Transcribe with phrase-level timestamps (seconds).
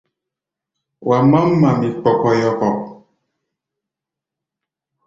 [1.07, 2.67] Wa mám mamí kpɔkɔyɔkɔ.